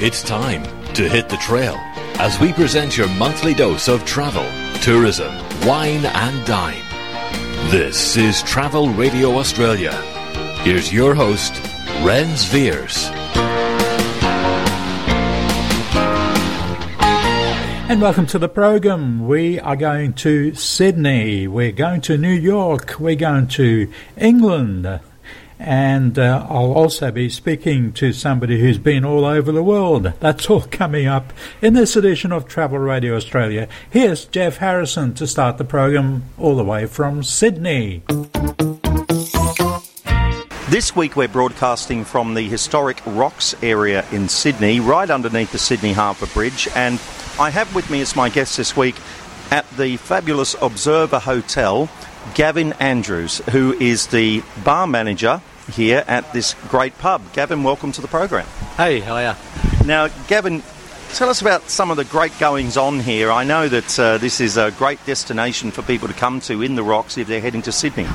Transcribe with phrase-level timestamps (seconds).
[0.00, 0.62] It's time
[0.94, 1.74] to hit the trail
[2.20, 4.46] as we present your monthly dose of travel,
[4.80, 5.34] tourism,
[5.66, 6.84] wine, and dine.
[7.72, 9.90] This is Travel Radio Australia.
[10.62, 11.52] Here's your host,
[12.04, 13.08] Renz Veers.
[17.90, 19.26] And welcome to the program.
[19.26, 25.00] We are going to Sydney, we're going to New York, we're going to England,
[25.58, 30.12] and uh, I'll also be speaking to somebody who's been all over the world.
[30.20, 33.68] That's all coming up in this edition of Travel Radio Australia.
[33.90, 38.02] Here's Jeff Harrison to start the program all the way from Sydney.
[40.68, 45.94] This week we're broadcasting from the historic Rocks area in Sydney, right underneath the Sydney
[45.94, 47.00] Harbour Bridge, and
[47.40, 48.96] I have with me as my guest this week
[49.50, 51.88] at the fabulous Observer Hotel
[52.34, 55.40] Gavin Andrews, who is the bar manager
[55.72, 57.22] here at this great pub.
[57.32, 58.46] Gavin, welcome to the program.
[58.76, 59.86] Hey, how are you?
[59.86, 60.62] Now, Gavin,
[61.14, 63.30] tell us about some of the great goings on here.
[63.30, 66.74] I know that uh, this is a great destination for people to come to in
[66.74, 68.06] the Rocks if they're heading to Sydney.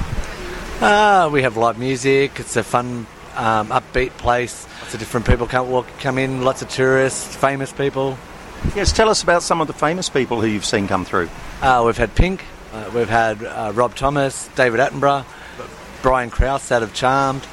[0.81, 2.39] Uh, we have live music.
[2.39, 4.67] It's a fun, um, upbeat place.
[4.81, 6.43] Lots of different people come walk, come in.
[6.43, 8.17] Lots of tourists, famous people.
[8.75, 11.29] Yes, tell us about some of the famous people who you've seen come through.
[11.61, 12.43] Uh, we've had Pink.
[12.73, 15.25] Uh, we've had uh, Rob Thomas, David Attenborough,
[16.03, 17.47] Brian Krause out of Charmed.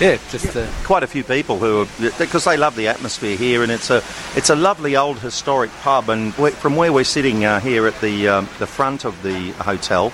[0.00, 3.62] Yeah, just uh, quite a few people who are because they love the atmosphere here,
[3.62, 4.02] and it's a
[4.34, 6.08] it's a lovely old historic pub.
[6.08, 10.12] And from where we're sitting uh, here at the um, the front of the hotel,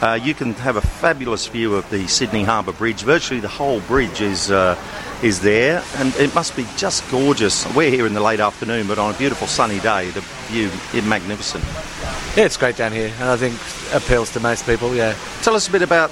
[0.00, 3.02] uh, you can have a fabulous view of the Sydney Harbour Bridge.
[3.02, 4.76] Virtually the whole bridge is uh,
[5.22, 7.72] is there, and it must be just gorgeous.
[7.74, 11.04] We're here in the late afternoon, but on a beautiful sunny day, the view is
[11.04, 11.64] magnificent.
[12.36, 13.54] Yeah, it's great down here, and I think
[13.94, 14.94] appeals to most people.
[14.94, 15.16] Yeah.
[15.42, 16.10] Tell us a bit about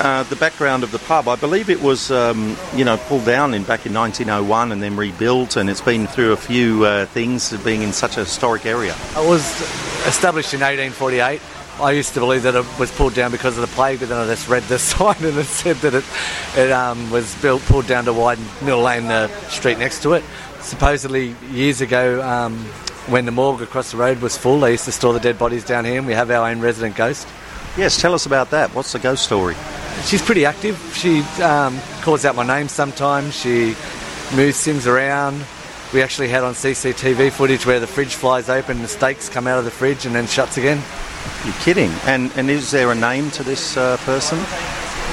[0.00, 1.28] uh, the background of the pub.
[1.28, 4.96] I believe it was, um, you know, pulled down in back in 1901 and then
[4.96, 8.94] rebuilt, and it's been through a few uh, things being in such a historic area.
[9.16, 9.44] It was
[10.06, 11.40] established in 1848.
[11.80, 14.18] I used to believe that it was pulled down because of the plague, but then
[14.18, 16.04] I just read the sign and it said that it,
[16.56, 20.24] it um, was built, pulled down to widen Mill Lane, the street next to it.
[20.60, 22.56] Supposedly, years ago, um,
[23.08, 25.64] when the morgue across the road was full, they used to store the dead bodies
[25.64, 27.26] down here, and we have our own resident ghost.
[27.76, 28.74] Yes, tell us about that.
[28.74, 29.54] What's the ghost story?
[30.04, 30.78] She's pretty active.
[30.94, 33.34] She um, calls out my name sometimes.
[33.34, 33.74] She
[34.34, 35.42] moves things around.
[35.94, 39.58] We actually had on CCTV footage where the fridge flies open the steaks come out
[39.58, 40.82] of the fridge and then shuts again.
[41.44, 41.90] You're kidding.
[42.04, 44.38] And, and is there a name to this uh, person?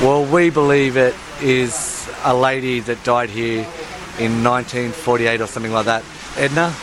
[0.01, 3.61] Well, we believe it is a lady that died here
[4.19, 6.03] in 1948 or something like that.
[6.35, 6.73] Edna,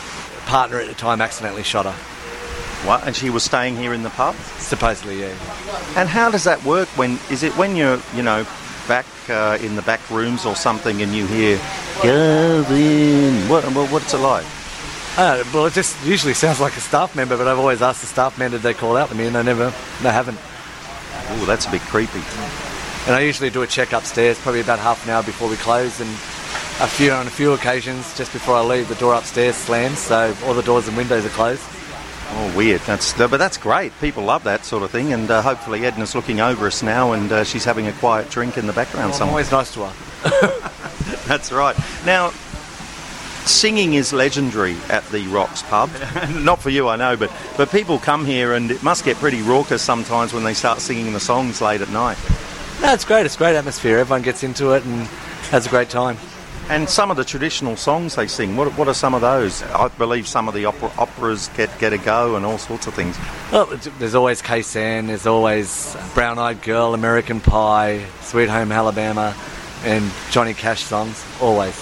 [0.45, 2.16] partner at the time, accidentally shot her.
[2.85, 3.05] What?
[3.05, 4.35] And she was staying here in the pub?
[4.59, 5.33] Supposedly, yeah.
[5.95, 6.87] And how does that work?
[6.89, 8.45] When is it when you're, you know,
[8.87, 11.57] back uh, in the back rooms or something, and you hear
[12.01, 13.49] Gavin?
[13.49, 14.45] What, what's it like?
[15.17, 18.07] Uh, well, it just usually sounds like a staff member, but I've always asked the
[18.07, 19.73] staff member did they call out to me, and they never,
[20.03, 20.37] they haven't.
[21.29, 22.21] Oh, that's a bit creepy.
[23.07, 25.99] And I usually do a check upstairs, probably about half an hour before we close,
[25.99, 26.09] and
[26.79, 30.35] a few on a few occasions, just before I leave, the door upstairs slams, so
[30.45, 31.63] all the doors and windows are closed.
[32.29, 32.81] Oh, weird.
[32.81, 33.91] That's but that's great.
[34.01, 37.31] People love that sort of thing, and uh, hopefully Edna's looking over us now, and
[37.31, 39.33] uh, she's having a quiet drink in the background well, somewhere.
[39.33, 41.23] Always nice to her.
[41.27, 41.75] that's right.
[42.05, 42.31] Now,
[43.45, 45.89] singing is legendary at the Rocks pub.
[46.31, 49.41] Not for you, I know, but but people come here, and it must get pretty
[49.41, 52.17] raucous sometimes when they start singing the songs late at night.
[52.81, 53.25] No, it's great.
[53.25, 53.97] It's great atmosphere.
[53.97, 55.07] Everyone gets into it and
[55.49, 56.17] has a great time.
[56.69, 59.63] And some of the traditional songs they sing, what, what are some of those?
[59.63, 62.93] I believe some of the opera, operas get, get a go and all sorts of
[62.93, 63.17] things.
[63.51, 63.67] Well,
[63.99, 64.61] there's always Khe
[65.07, 69.33] there's always Brown Eyed Girl, American Pie, Sweet Home Alabama,
[69.85, 71.81] and Johnny Cash songs, always.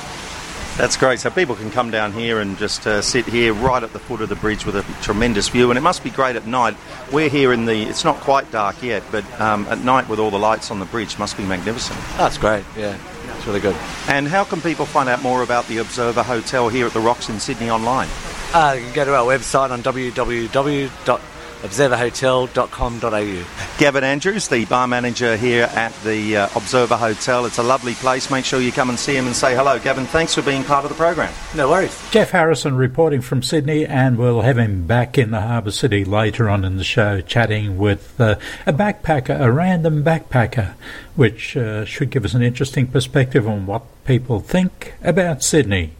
[0.77, 1.19] That's great.
[1.21, 4.19] So people can come down here and just uh, sit here right at the foot
[4.19, 6.75] of the bridge with a tremendous view, and it must be great at night.
[7.13, 7.83] We're here in the.
[7.83, 10.85] It's not quite dark yet, but um, at night with all the lights on the
[10.85, 11.97] bridge, must be magnificent.
[12.17, 12.65] That's great.
[12.77, 12.97] Yeah,
[13.45, 13.75] really good.
[14.07, 17.29] And how can people find out more about the Observer Hotel here at the Rocks
[17.29, 18.09] in Sydney online?
[18.53, 21.34] Uh, you can go to our website on www
[21.65, 23.77] observerhotel.com.au.
[23.77, 27.45] Gavin Andrews, the bar manager here at the uh, Observer Hotel.
[27.45, 28.31] It's a lovely place.
[28.31, 29.79] Make sure you come and see him and say hello.
[29.79, 31.33] Gavin, thanks for being part of the program.
[31.55, 31.99] No worries.
[32.11, 36.49] Jeff Harrison reporting from Sydney, and we'll have him back in the Harbour City later
[36.49, 38.35] on in the show chatting with uh,
[38.65, 40.73] a backpacker, a random backpacker,
[41.15, 45.93] which uh, should give us an interesting perspective on what people think about Sydney.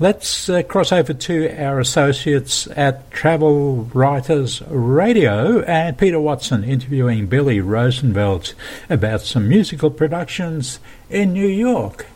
[0.00, 7.26] Let's uh, cross over to our associates at Travel Writers Radio and Peter Watson interviewing
[7.26, 8.54] Billy Rosenveld
[8.88, 10.80] about some musical productions
[11.10, 12.06] in New York.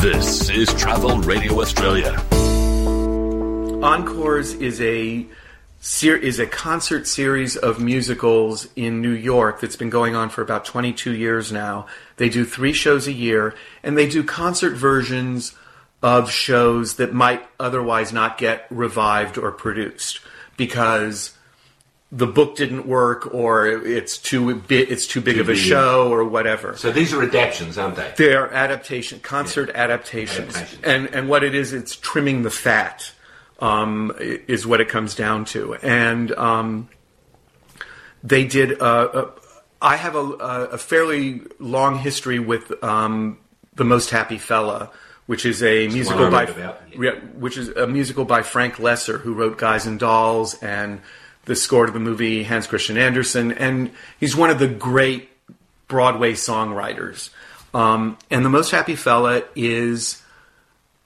[0.00, 2.18] This is Travel Radio Australia.
[3.82, 5.26] Encores is a
[5.80, 10.40] ser- is a concert series of musicals in New York that's been going on for
[10.40, 11.84] about 22 years now.
[12.16, 15.54] They do three shows a year, and they do concert versions
[16.02, 20.20] of shows that might otherwise not get revived or produced
[20.56, 21.32] because
[22.12, 26.10] the book didn't work or it's too bi- it's too big Too of a show
[26.12, 26.76] or whatever.
[26.76, 28.12] So these are adaptations, aren't they?
[28.16, 30.84] They're adaptation, concert adaptations, Adaptations.
[30.84, 33.10] and and what it is, it's trimming the fat,
[33.58, 35.74] um, is what it comes down to.
[35.76, 36.88] And um,
[38.22, 38.80] they did.
[38.80, 39.30] Uh, uh,
[39.84, 40.24] I have a,
[40.72, 43.38] a fairly long history with um,
[43.74, 44.90] the Most Happy Fella,
[45.26, 46.44] which is a musical by,
[46.98, 51.02] yeah, which is a musical by Frank Loesser, who wrote Guys and Dolls and
[51.44, 55.28] the score to the movie Hans Christian Andersen, and he's one of the great
[55.86, 57.28] Broadway songwriters.
[57.74, 60.22] Um, and the Most Happy Fella is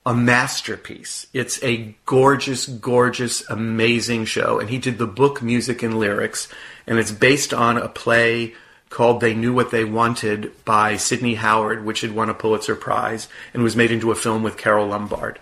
[0.06, 1.26] a masterpiece.
[1.32, 4.60] It's a gorgeous, gorgeous, amazing show.
[4.60, 6.48] And he did the book, music, and lyrics.
[6.86, 8.54] And it's based on a play
[8.90, 13.28] called They Knew What They Wanted by Sidney Howard, which had won a Pulitzer Prize
[13.52, 15.38] and was made into a film with Carole Lombard.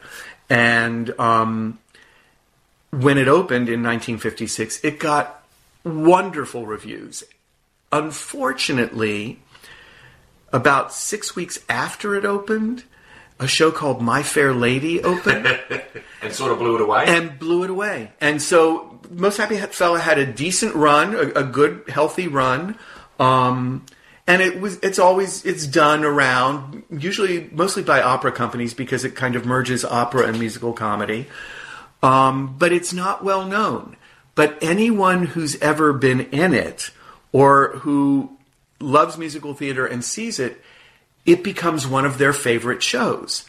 [0.50, 1.78] And um,
[2.90, 5.44] when it opened in 1956, it got
[5.84, 7.22] wonderful reviews.
[7.92, 9.38] Unfortunately,
[10.52, 12.84] about six weeks after it opened,
[13.38, 15.46] a show called My Fair Lady opened
[16.22, 17.04] And sort of blew it away.
[17.06, 18.10] and blew it away.
[18.20, 22.76] And so, Most Happy Fella had a decent run, a, a good, healthy run.
[23.18, 23.84] Um,
[24.26, 29.14] and it was it's always it's done around usually mostly by opera companies because it
[29.14, 31.26] kind of merges opera and musical comedy.
[32.02, 33.96] Um, but it's not well known.
[34.34, 36.90] But anyone who's ever been in it
[37.32, 38.36] or who
[38.80, 40.60] loves musical theater and sees it
[41.24, 43.48] it becomes one of their favorite shows.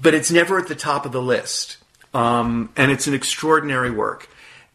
[0.00, 1.76] But it's never at the top of the list.
[2.12, 4.28] Um, and it's an extraordinary work.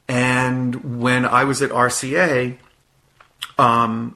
[0.07, 2.57] And when i was at rca
[3.59, 4.15] um,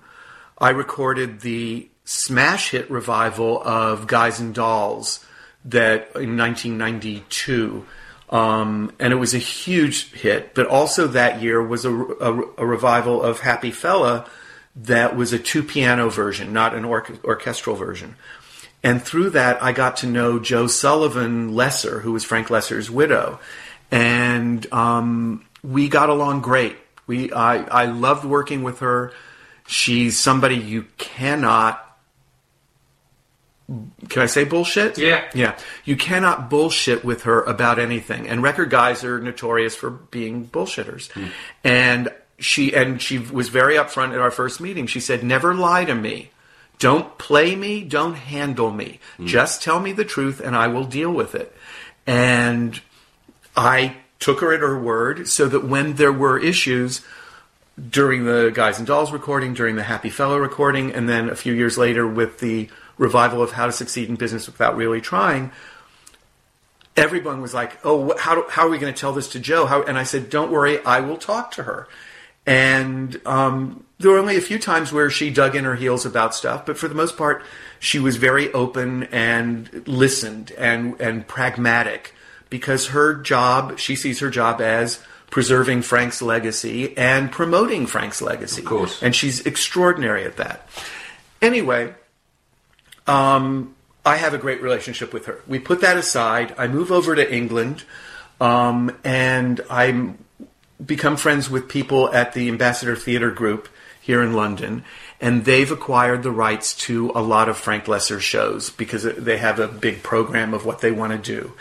[0.64, 5.20] I recorded the smash hit revival of Guys and Dolls
[5.66, 7.86] that in 1992.
[8.30, 12.66] Um, and it was a huge hit, but also that year was a, a, a
[12.66, 14.26] revival of Happy Fella
[14.78, 18.16] that was a two piano version, not an orch- orchestral version.
[18.82, 23.42] And through that, I got to know Jo Sullivan Loesser, who was Frank Loesser's widow,
[23.92, 26.78] and um, we got along great.
[27.06, 29.12] We I, I loved working with her.
[29.66, 31.80] She's somebody you cannot.
[34.10, 34.98] Can I say bullshit?
[34.98, 35.30] Yeah.
[35.34, 35.58] Yeah.
[35.86, 38.28] You cannot bullshit with her about anything.
[38.28, 41.10] And record guys are notorious for being bullshitters.
[41.12, 41.28] Hmm.
[41.64, 44.86] And she and she was very upfront at our first meeting.
[44.88, 46.32] She said, "Never lie to me.
[46.80, 49.00] Don't play me, don't handle me.
[49.18, 49.28] Hmm.
[49.28, 51.56] Just tell me the truth and I will deal with it."
[52.06, 52.82] And
[53.56, 57.02] I took her at her word so that when there were issues
[57.90, 61.54] during the Guys and Dolls recording, during the Happy Fella recording, and then a few
[61.54, 65.52] years later with the revival of How to Succeed in Business Without Really Trying,
[66.96, 69.66] everyone was like, "Oh, how, do, how are we going to tell this to Jo?"
[69.66, 71.88] How, and I said, "Don't worry, I will talk to her."
[72.46, 76.36] And um, there were only a few times where she dug in her heels about
[76.36, 77.44] stuff, but for the most part,
[77.80, 82.14] she was very open and listened and and pragmatic
[82.50, 88.62] because her job, she sees her job as preserving Frank's legacy and promoting Frank's legacy.
[88.62, 89.02] Of course.
[89.02, 90.70] and she's extraordinary at that.
[91.42, 91.92] Anyway,
[93.08, 93.74] um,
[94.06, 95.42] I have a great relationship with her.
[95.48, 96.54] We put that aside.
[96.56, 97.84] I move over to England,
[98.40, 100.14] um, and I
[100.86, 103.68] become friends with people at the Ambassador Theatre Group
[104.00, 104.84] here in London,
[105.20, 109.58] and they've acquired the rights to a lot of Frank Loesser shows because they have
[109.58, 111.54] a big program of what they want to do.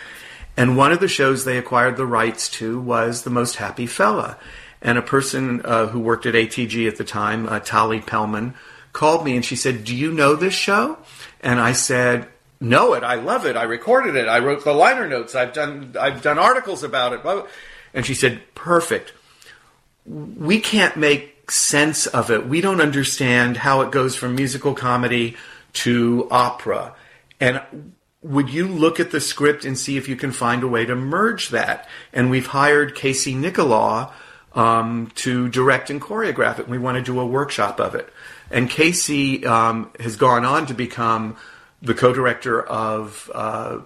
[0.57, 4.39] And one of the shows they acquired the rights to was The Most Happy Fella.
[4.81, 8.55] And a person uh, who worked at ATG at the time, uh, Tali Pellman,
[8.93, 10.99] called me and she said, Do you know this show?
[11.41, 12.29] And I said,
[12.61, 13.03] Know it.
[13.03, 13.57] I love it.
[13.57, 14.29] I recorded it.
[14.29, 15.35] I wrote the liner notes.
[15.35, 17.47] I've done I've done articles about it.
[17.95, 19.13] And she said, Perfect.
[20.05, 22.47] We can't make sense of it.
[22.47, 25.37] We don't understand how it goes from musical comedy
[25.75, 26.95] to opera.
[27.41, 27.61] And
[28.23, 30.95] would you look at the script and see if you can find a way to
[30.95, 31.89] merge that?
[32.13, 34.13] And we've hired Casey Nicholaw
[34.55, 36.63] um, to direct and choreograph it.
[36.63, 38.13] And We want to do a workshop of it.
[38.51, 41.37] And Casey um, has gone on to become
[41.81, 43.81] the co-director of uh,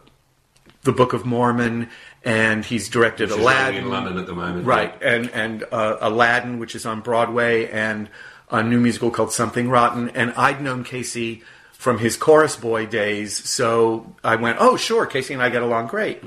[0.82, 1.88] the Book of Mormon,
[2.24, 4.94] and he's directed Which Aladdin in London at the moment, right?
[5.02, 8.08] And and uh, Aladdin, which is on Broadway, and
[8.50, 10.10] a new musical called Something Rotten.
[10.10, 11.42] And I'd known Casey
[11.86, 13.48] from his chorus boy days.
[13.48, 16.20] So I went, oh, sure, Casey and I get along great.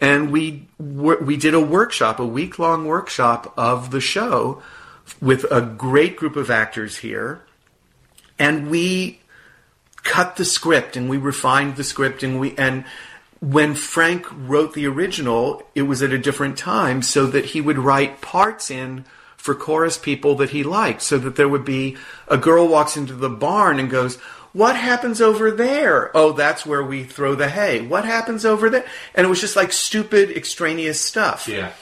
[0.00, 4.62] And we we did a workshop, a week long workshop of the show
[5.20, 7.42] with a great group of actors here,
[8.38, 9.20] and we
[10.04, 12.86] cut the script and we refined the script and we and
[13.40, 17.76] when Frank wrote the original, it was at a different time so that he would
[17.76, 19.04] write parts in
[19.36, 23.12] for chorus people that he liked so that there would be a girl walks into
[23.12, 24.16] the barn and goes,
[24.54, 28.86] "What happens over there?" "Oh, that's where we throw the hay." "What happens over there?"
[29.14, 31.46] And it was just like stupid extraneous stuff.
[31.46, 31.72] Yeah.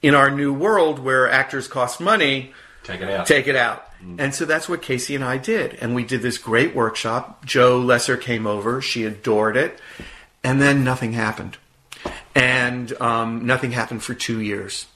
[0.00, 3.26] In our new world where actors cost money, Take it out.
[3.26, 3.90] take it out.
[4.18, 5.78] And so that's what Casey and I did.
[5.80, 7.44] And we did this great workshop.
[7.46, 8.82] Jo Loesser came over.
[8.82, 9.78] She adored it.
[10.42, 11.56] And then nothing happened.
[12.34, 14.86] And um, nothing happened for two years,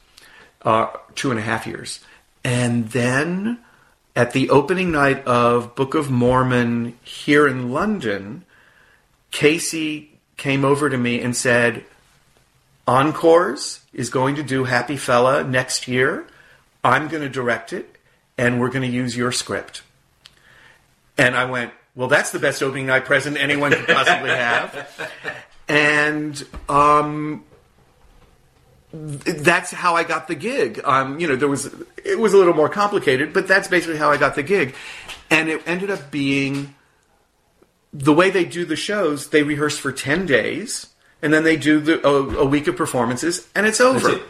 [0.61, 2.01] uh, two and a half years.
[2.45, 3.61] And then
[4.19, 8.45] at the opening night of Book of Mormon here in London,
[9.31, 11.85] Casey came over to me and said,
[12.89, 16.27] Encores is going to do Happy Fella next year.
[16.83, 17.97] I'm going to direct it,
[18.37, 19.83] and we're going to use your script.
[21.17, 25.15] And I went, well, that's the best opening night present anyone could possibly have.
[25.71, 27.45] And um,
[28.93, 30.81] that's how I got the gig.
[30.85, 31.67] Um, you know, there was
[32.05, 34.75] it was a little more complicated, but that's basically how I got the gig.
[35.31, 36.75] And it ended up being
[37.93, 39.29] the way they do the shows.
[39.29, 40.87] They rehearse for ten days,
[41.21, 44.11] and then they do the, a, a week of performances, and it's over.
[44.11, 44.23] it.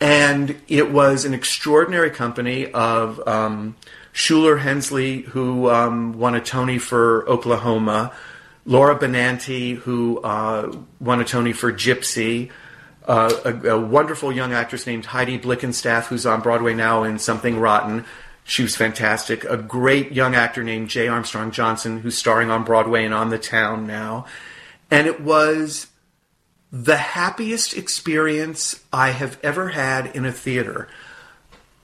[0.00, 3.76] And it was an extraordinary company of um,
[4.12, 8.12] Shuler Hensley, who um, won a Tony for Oklahoma,
[8.66, 12.50] Laura Benanti, who uh, won a Tony for Gypsy,
[13.06, 17.58] uh, a, a wonderful young actress named Heidi Blickenstaff, who's on Broadway now in Something
[17.58, 18.04] Rotten.
[18.44, 19.44] She was fantastic.
[19.44, 23.38] A great young actor named Jay Armstrong Johnson, who's starring on Broadway and on The
[23.38, 24.26] Town now.
[24.90, 25.86] And it was
[26.70, 30.88] the happiest experience I have ever had in a theater.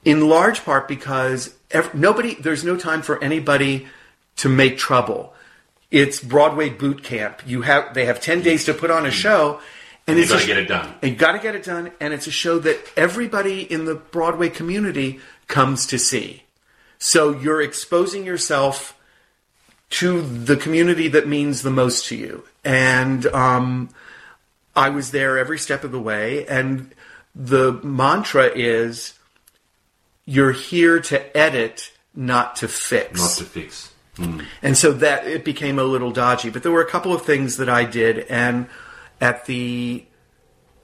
[0.04, 3.86] In large part because ev- nobody, there's no time for anybody
[4.36, 5.34] to make trouble.
[5.90, 7.42] It's Broadway boot camp.
[7.46, 9.60] You have, they have 10 days to put on a show.
[10.06, 10.94] And You it's gotta get it done.
[11.02, 13.94] and you got to get it done, and it's a show that everybody in the
[13.94, 16.42] Broadway community comes to see.
[16.98, 18.96] So you're exposing yourself
[19.90, 22.44] to the community that means the most to you.
[22.64, 23.90] And um,
[24.74, 26.92] I was there every step of the way, and
[27.34, 29.14] the mantra is
[30.24, 33.20] you're here to edit, not to fix.
[33.20, 33.92] Not to fix.
[34.62, 36.50] And so that it became a little dodgy.
[36.50, 38.66] But there were a couple of things that I did, and
[39.20, 40.04] at the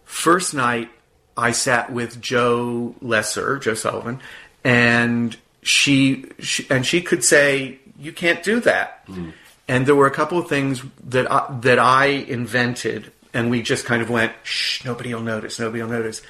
[0.05, 0.91] first night,
[1.37, 4.21] I sat with Jo Loesser, Jo Sullivan,
[4.65, 9.31] and she, she and she could say, "You can't do that." Hmm.
[9.69, 13.85] And there were a couple of things that I, that I invented, and we just
[13.85, 15.59] kind of went, "Shh, nobody will notice.
[15.59, 16.23] Nobody will notice."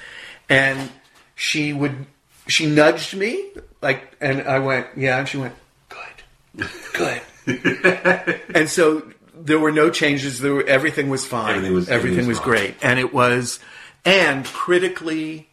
[0.49, 0.89] And
[1.35, 2.05] she would,
[2.47, 5.55] she nudged me, like, and I went, "Yeah," and she went,
[5.87, 7.21] "Good." good.
[8.55, 9.03] and so
[9.39, 10.39] there were no changes.
[10.39, 11.55] There were, everything was fine.
[11.55, 13.59] Everything was- everything everything was was great, and it was,
[14.05, 15.49] and critically,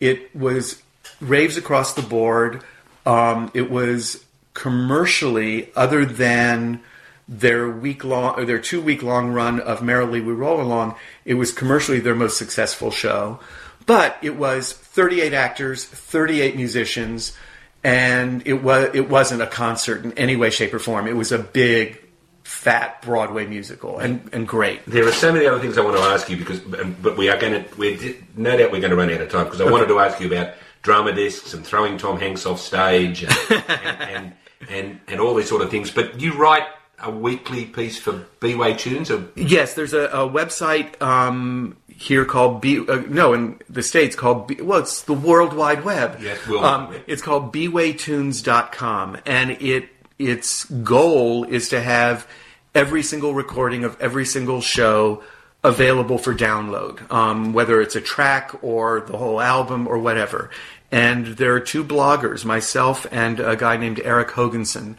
[0.00, 0.82] it was
[1.20, 2.62] raves across the board.
[3.06, 6.80] Um, it was commercially, other than
[7.28, 11.34] their week long or their two week long run of Merrily We Roll Along, it
[11.34, 13.38] was commercially their most successful show.
[13.86, 17.36] But it was 38 actors, 38 musicians,
[17.84, 21.06] and it was it wasn't a concert in any way, shape, or form.
[21.06, 22.02] It was a big,
[22.48, 24.84] fat Broadway musical, and and great.
[24.86, 27.38] There are so many other things I want to ask you because, but we are
[27.38, 27.76] going to.
[27.76, 30.18] We no doubt we're going to run out of time because I wanted to ask
[30.18, 34.32] you about drama discs and throwing Tom Hanks off stage and and, and,
[34.70, 35.90] and and all these sort of things.
[35.90, 36.66] But you write
[37.00, 39.10] a weekly piece for B-Way Tunes.
[39.10, 42.80] Or, Yes, there's a, a website um, here called B.
[42.80, 46.18] Uh, no, in the states called B, well, it's the World Wide Web.
[46.20, 47.02] Yes, World Wide um, Web.
[47.06, 52.26] It's called bwaytunes.com, and it its goal is to have
[52.74, 55.22] every single recording of every single show
[55.64, 60.50] available for download, um, whether it's a track or the whole album or whatever.
[60.90, 64.96] And there are two bloggers, myself and a guy named Eric Hoganson,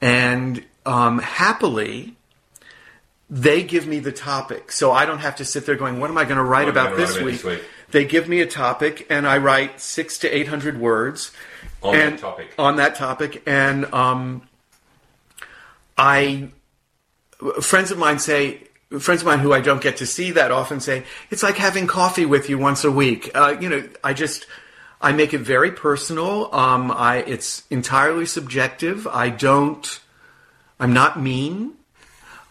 [0.00, 2.16] and um, happily
[3.28, 6.18] they give me the topic, so I don't have to sit there going, "What am
[6.18, 7.62] I going to write What am I about this write about week?" this week?
[7.90, 11.32] They give me a topic, and I write six to eight hundred words
[11.82, 12.54] On that topic.
[12.58, 14.45] On that topic, and um,
[15.96, 16.50] I
[17.60, 18.62] friends of mine say.
[19.00, 21.88] Friends of mine who I don't get to see that often say it's like having
[21.88, 23.32] coffee with you once a week.
[23.34, 24.46] Uh, you know, I just
[25.00, 26.54] I make it very personal.
[26.54, 29.06] Um, I it's entirely subjective.
[29.08, 30.00] I don't.
[30.78, 31.72] I'm not mean.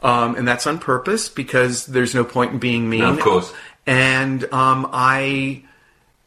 [0.04, 3.02] um, and that's on purpose because there's no point in being mean.
[3.02, 3.54] No, of course.
[3.88, 5.64] And um, I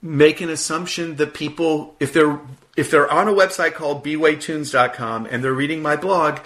[0.03, 2.41] make an assumption that people, if they're
[2.77, 6.39] if they're on a website called bwaytunes.com and they're reading my blog,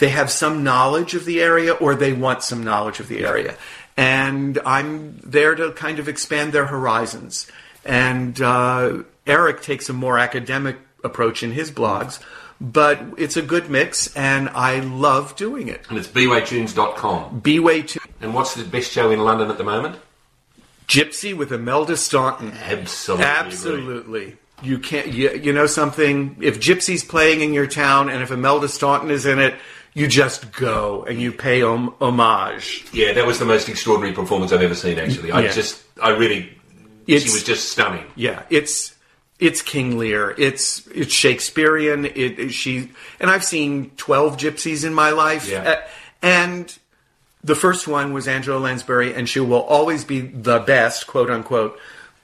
[0.00, 3.54] they have some knowledge of the area or they want some knowledge of the area.
[3.96, 7.46] And I'm there to kind of expand their horizons.
[7.84, 12.20] And uh, Eric takes a more academic approach in his blogs,
[12.60, 15.86] but it's a good mix and I love doing it.
[15.88, 17.42] And it's bwaytunes.com.
[17.42, 18.06] Bway Tunes.
[18.20, 19.96] And what's the best show in London at the moment?
[20.88, 22.52] Gypsy with Imelda Staunton.
[22.52, 23.24] Absolutely.
[23.24, 24.36] Absolutely.
[24.62, 25.08] You can't.
[25.08, 26.36] You, you know something?
[26.40, 29.54] If Gypsy's playing in your town, and if Imelda Staunton is in it,
[29.94, 32.84] you just go and you pay hom- homage.
[32.92, 34.98] Yeah, that was the most extraordinary performance I've ever seen.
[34.98, 35.52] Actually, I Yeah.
[35.52, 36.56] just, I really,
[37.06, 38.04] It's- she was just stunning.
[38.14, 38.94] Yeah, it's
[39.40, 40.34] it's King Lear.
[40.36, 42.04] It's it's Shakespearean.
[42.04, 45.48] It, it- she and I've seen twelve gypsies in my life.
[45.48, 45.62] Yeah.
[45.62, 45.76] Uh,
[46.22, 46.78] and
[47.42, 51.78] the first one was Angela Lansbury, and she will always be the best, quote unquote.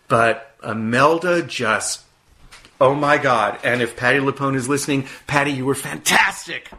[0.09, 2.03] But Imelda just,
[2.81, 3.59] oh my God!
[3.65, 6.71] And if Patti LuPone is listening, Patty, you were fantastic.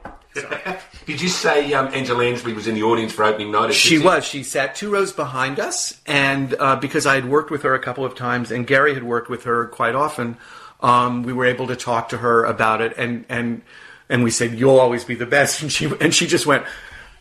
[1.06, 3.74] Did you say um, Angela Lansbury was in the audience for opening night?
[3.74, 4.25] She was.
[4.25, 7.80] She sat two rows behind us, and uh, because I had worked with her a
[7.80, 10.38] couple of times, and Gary had worked with her quite often,
[10.82, 13.62] um, we were able to talk to her about it, and and
[14.10, 16.66] and we said, "You'll always be the best," and she and she just went.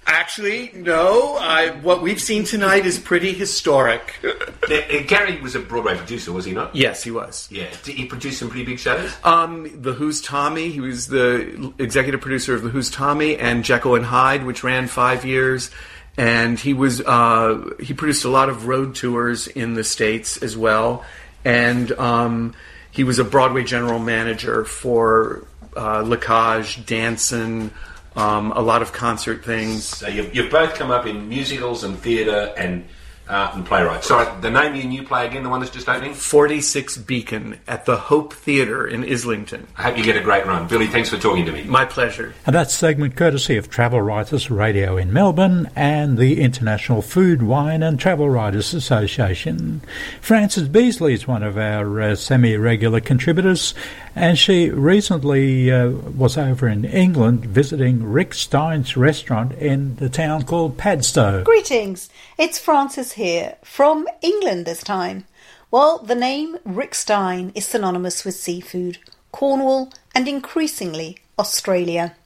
[0.07, 1.37] Actually, no.
[1.37, 4.15] I, what we've seen tonight is pretty historic.
[4.69, 6.75] Now, uh, Gary was a Broadway producer, was he not?
[6.75, 7.49] yes, he was.
[7.53, 7.69] Yeah.
[7.85, 9.15] Did he produce some pretty big shows?
[9.23, 10.71] Um, the Who's Tommy.
[10.71, 14.89] He was the executive producer of the Who's Tommy and Jekyll and Hyde, which ran
[14.89, 15.71] five years.
[16.17, 20.57] And he was uh, he produced a lot of road tours in the states as
[20.57, 21.05] well.
[21.45, 22.55] And um,
[22.91, 25.47] he was a Broadway general manager for
[25.77, 27.71] uh, La Cage, Danson,
[28.17, 29.85] um, a lot of concert things.
[29.85, 32.85] So you've, you've both come up in musicals and theatre and
[33.29, 34.05] art and playwright.
[34.05, 36.15] Sorry, the name of your new play again, the one that's just opening?
[36.15, 39.67] 46 Beacon at the Hope Theatre in Islington.
[39.77, 40.69] I hope you get a great run.
[40.69, 41.65] Billy, thanks for talking to me.
[41.65, 42.35] My pleasure.
[42.47, 47.83] And that segment courtesy of Travel Writers Radio in Melbourne and the International Food, Wine
[47.83, 49.83] and Travel Writers Association.
[50.21, 53.75] Frances Beasley is one of our uh, semi-regular contributors
[54.17, 60.45] and she recently uh, was over in England visiting Rick Stein's restaurant in the town
[60.45, 61.45] called Padstow.
[61.45, 65.27] Greetings, it's Frances here, from England this time.
[65.71, 68.97] Well, the name Rick Stein is synonymous with seafood,
[69.33, 72.17] Cornwall, and increasingly Australia.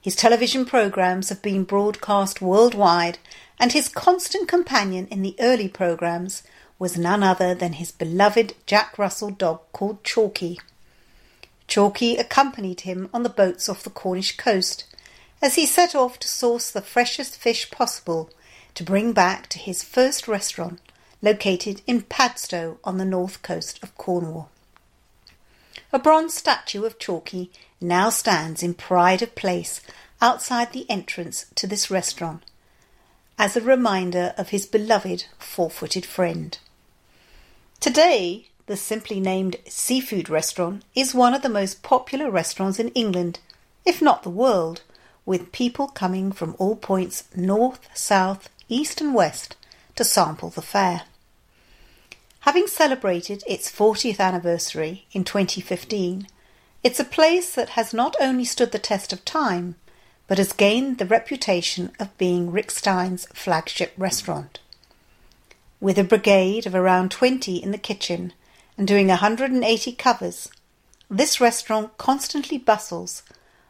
[0.00, 3.18] His television programs have been broadcast worldwide,
[3.58, 6.44] and his constant companion in the early programs
[6.78, 10.60] was none other than his beloved Jack Russell dog called Chalky.
[11.74, 14.84] Chalky accompanied him on the boats off the Cornish coast
[15.42, 18.30] as he set off to source the freshest fish possible
[18.76, 20.78] to bring back to his first restaurant
[21.20, 24.50] located in Padstow on the north coast of Cornwall.
[25.92, 29.80] A bronze statue of Chalky now stands in pride of place
[30.22, 32.44] outside the entrance to this restaurant
[33.36, 36.56] as a reminder of his beloved four footed friend.
[37.80, 43.38] Today, the simply named seafood restaurant is one of the most popular restaurants in England,
[43.84, 44.82] if not the world,
[45.26, 49.56] with people coming from all points north, south, east, and west
[49.94, 51.02] to sample the fare.
[52.40, 56.26] Having celebrated its 40th anniversary in 2015,
[56.82, 59.76] it's a place that has not only stood the test of time,
[60.26, 64.58] but has gained the reputation of being Rick Stein's flagship restaurant.
[65.80, 68.32] With a brigade of around 20 in the kitchen
[68.76, 70.48] and doing 180 covers,
[71.10, 73.22] this restaurant constantly bustles,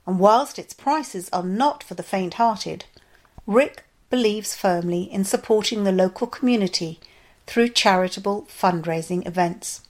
[0.06, 2.84] and whilst its prices are not for the faint hearted,
[3.46, 7.00] Rick believes firmly in supporting the local community
[7.46, 9.82] through charitable fundraising events.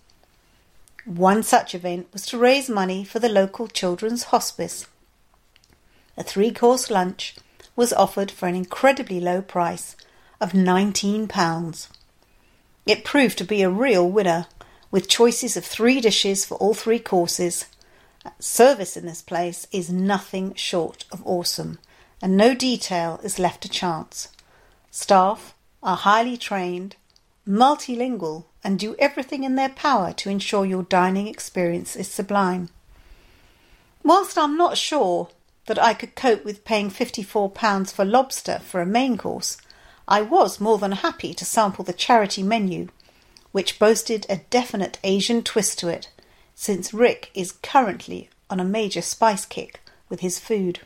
[1.05, 4.87] One such event was to raise money for the local children's hospice.
[6.17, 7.37] A three course lunch
[7.77, 9.97] was offered for an incredibly low price
[10.41, 11.89] of £19.
[12.87, 14.47] It proved to be a real winner,
[14.95, 17.67] with choices of three dishes for all three courses.
[18.39, 21.81] Service in this place is nothing short of awesome,
[22.23, 24.29] and no detail is left to chance.
[24.93, 25.53] Staff
[25.83, 26.95] are highly trained,
[27.45, 32.69] multilingual, and do everything in their power to ensure your dining experience is sublime.
[34.05, 35.29] Whilst I'm not sure
[35.67, 39.57] that I could cope with paying £54 for lobster for a main course,
[40.07, 42.91] I was more than happy to sample the charity menu,
[43.55, 46.09] which boasted a definite Asian twist to it,
[46.57, 50.81] since Rick is currently on a major spice kick with his food.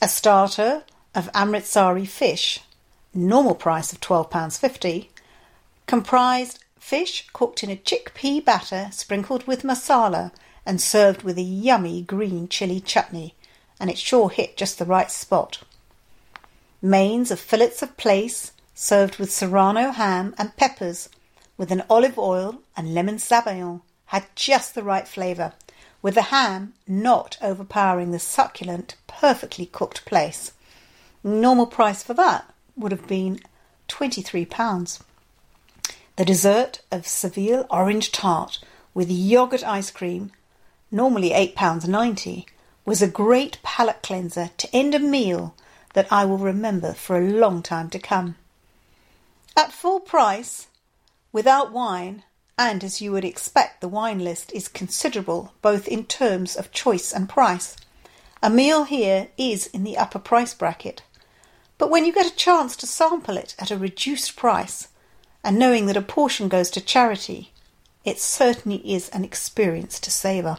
[0.00, 2.60] A starter of Amritsari fish,
[3.12, 5.08] normal price of £12.50,
[5.86, 10.32] comprised fish cooked in a chickpea batter sprinkled with masala
[10.64, 13.34] and served with a yummy green chili chutney,
[13.78, 15.62] and it sure hit just the right spot.
[16.80, 21.10] Mains of fillets of plaice served with serrano ham and peppers
[21.56, 25.52] with an olive oil and lemon sabayon had just the right flavour,
[26.02, 30.52] with the ham not overpowering the succulent, perfectly cooked plaice.
[31.22, 33.40] Normal price for that would have been
[33.88, 35.02] £23.
[36.16, 38.58] The dessert of Seville orange tart
[38.92, 40.32] with yogurt ice cream,
[40.90, 42.46] normally £8.90,
[42.84, 45.54] was a great palate cleanser to end a meal
[45.94, 48.36] that I will remember for a long time to come.
[49.56, 50.66] At full price,
[51.34, 52.22] without wine,
[52.56, 57.12] and as you would expect, the wine list is considerable both in terms of choice
[57.12, 57.76] and price.
[58.40, 61.02] A meal here is in the upper price bracket.
[61.76, 64.88] But when you get a chance to sample it at a reduced price,
[65.42, 67.52] and knowing that a portion goes to charity,
[68.04, 70.58] it certainly is an experience to savour.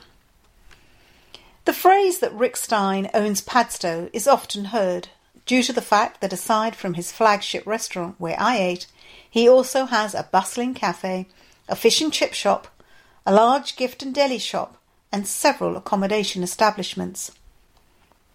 [1.64, 5.08] The phrase that Rick Stein owns Padstow is often heard
[5.46, 8.88] due to the fact that aside from his flagship restaurant where I ate,
[9.36, 11.28] he also has a bustling cafe
[11.68, 12.70] a fish and chip shop,
[13.26, 14.78] a large gift and deli shop,
[15.12, 17.32] and several accommodation establishments.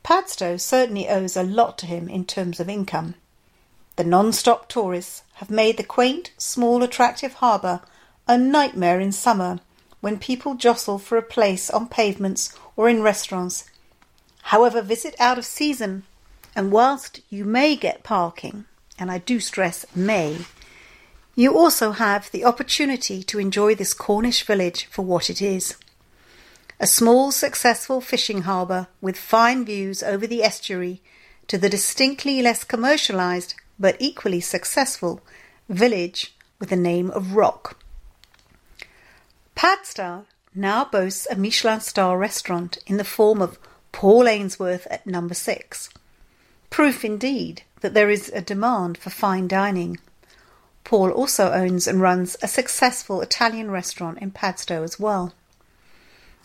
[0.03, 3.15] Padstow certainly owes a lot to him in terms of income.
[3.97, 7.81] The non-stop tourists have made the quaint, small, attractive harbour
[8.29, 9.61] a nightmare in summer
[10.03, 13.65] when people jostle for a place on pavements or in restaurants.
[14.43, 16.03] However, visit out of season,
[16.55, 18.67] and whilst you may get parking,
[18.99, 20.41] and I do stress may,
[21.41, 25.77] you also have the opportunity to enjoy this Cornish village for what it is.
[26.79, 31.01] A small, successful fishing harbour with fine views over the estuary
[31.49, 35.23] to the distinctly less commercialised but equally successful
[35.69, 37.79] village with the name of Rock.
[39.55, 43.59] Padstow now boasts a Michelin star restaurant in the form of
[43.93, 45.89] Paul Ainsworth at number six.
[46.69, 49.99] Proof indeed that there is a demand for fine dining.
[50.85, 55.35] Paul also owns and runs a successful Italian restaurant in Padstow as well.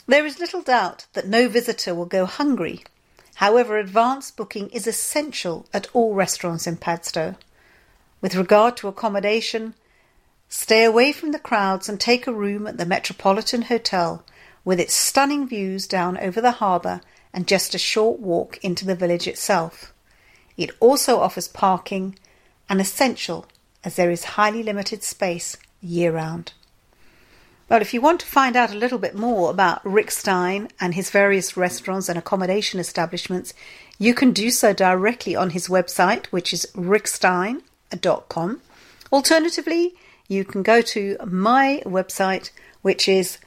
[0.08, 2.84] There is little doubt that no visitor will go hungry.
[3.36, 7.36] However, advance booking is essential at all restaurants in Padstow.
[8.22, 9.74] With regard to accommodation,
[10.48, 14.24] stay away from the crowds and take a room at the Metropolitan Hotel
[14.64, 17.02] with its stunning views down over the harbour
[17.34, 19.94] and just a short walk into the village itself.
[20.56, 22.18] It also offers parking,
[22.70, 23.46] an essential
[23.86, 26.52] as there is highly limited space year round.
[27.70, 30.94] Well, if you want to find out a little bit more about Rick Stein and
[30.94, 33.54] his various restaurants and accommodation establishments,
[33.98, 38.62] you can do so directly on his website, which is rickstein.com.
[39.12, 39.96] Alternatively,
[40.28, 43.38] you can go to my website, which is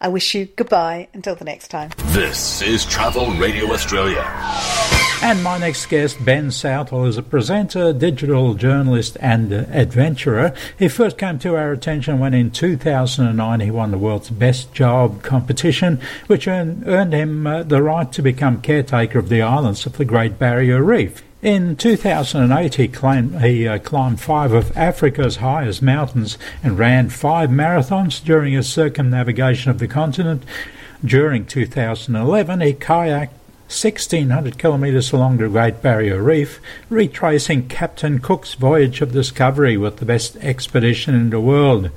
[0.01, 1.91] I wish you goodbye until the next time.
[2.07, 4.25] This is Travel Radio Australia.
[5.23, 10.55] And my next guest, Ben Southall, is a presenter, digital journalist, and adventurer.
[10.79, 15.23] He first came to our attention when in 2009 he won the world's best job
[15.23, 19.99] competition, which earned, earned him uh, the right to become caretaker of the islands of
[19.99, 21.23] the Great Barrier Reef.
[21.43, 27.49] In 2008, he, claimed, he uh, climbed five of Africa's highest mountains and ran five
[27.49, 30.43] marathons during his circumnavigation of the continent.
[31.03, 33.31] During 2011, he kayaked
[33.71, 40.05] 1,600 kilometres along the Great Barrier Reef, retracing Captain Cook's voyage of discovery with the
[40.05, 41.89] best expedition in the world.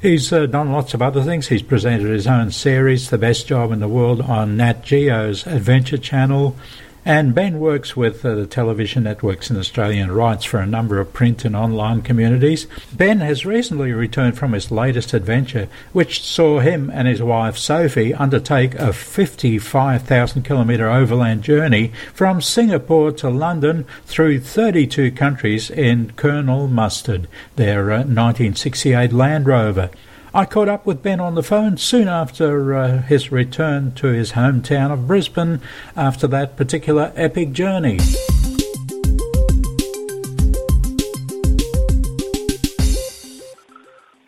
[0.00, 1.48] He's uh, done lots of other things.
[1.48, 5.98] He's presented his own series, The Best Job in the World, on Nat Geo's Adventure
[5.98, 6.56] Channel.
[7.04, 11.00] And Ben works with uh, the television networks in Australia and writes for a number
[11.00, 12.66] of print and online communities.
[12.92, 18.12] Ben has recently returned from his latest adventure, which saw him and his wife Sophie
[18.12, 26.68] undertake a 55,000 kilometre overland journey from Singapore to London through 32 countries in Colonel
[26.68, 29.90] Mustard, their uh, 1968 Land Rover.
[30.32, 34.32] I caught up with Ben on the phone soon after uh, his return to his
[34.32, 35.60] hometown of Brisbane
[35.96, 37.98] after that particular epic journey.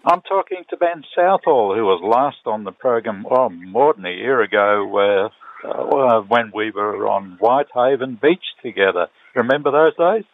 [0.04, 4.10] I'm talking to Ben Southall, who was last on the program oh, more than a
[4.10, 5.30] year ago
[5.64, 9.06] uh, uh, when we were on Whitehaven Beach together.
[9.36, 10.24] Remember those days?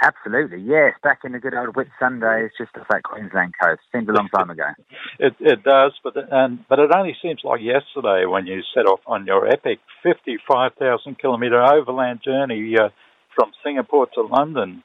[0.00, 0.94] Absolutely, yes.
[1.02, 3.80] Back in the good old Whitsundays, just off that Queensland coast.
[3.92, 4.68] Seems a long time ago.
[5.18, 9.00] it it does, but and but it only seems like yesterday when you set off
[9.06, 12.90] on your epic fifty-five thousand kilometre overland journey uh,
[13.34, 14.84] from Singapore to London.